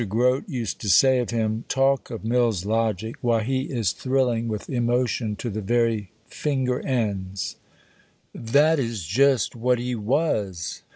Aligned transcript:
Grote 0.09 0.49
used 0.49 0.81
to 0.81 0.89
say 0.89 1.19
of 1.19 1.29
him 1.29 1.63
"Talk 1.69 2.09
of 2.09 2.25
Mill's 2.25 2.65
Logic! 2.65 3.15
why 3.21 3.43
he 3.43 3.65
is 3.65 3.91
thrilling 3.91 4.47
with 4.47 4.67
emotion 4.67 5.35
to 5.35 5.47
the 5.51 5.61
very 5.61 6.09
finger 6.25 6.79
ends." 6.79 7.57
That 8.33 8.79
is 8.79 9.05
just 9.05 9.55
what 9.55 9.77
he 9.77 9.93
was. 9.93 10.81